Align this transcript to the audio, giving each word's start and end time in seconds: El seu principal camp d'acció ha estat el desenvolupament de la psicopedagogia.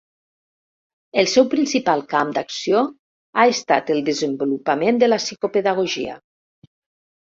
El 1.23 1.29
seu 1.33 1.45
principal 1.51 2.01
camp 2.15 2.33
d'acció 2.39 2.83
ha 3.43 3.47
estat 3.55 3.95
el 3.99 4.05
desenvolupament 4.11 5.07
de 5.07 5.15
la 5.15 5.25
psicopedagogia. 5.27 6.23